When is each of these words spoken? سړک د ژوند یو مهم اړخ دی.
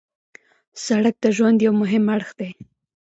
سړک 0.85 1.15
د 1.23 1.25
ژوند 1.35 1.57
یو 1.65 1.73
مهم 1.81 2.05
اړخ 2.15 2.29
دی. 2.39 2.51